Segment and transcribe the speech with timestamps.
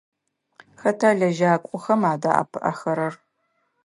[0.81, 3.13] Хэта лэжьакӏохэм адэӏэпыӏэхэрэр?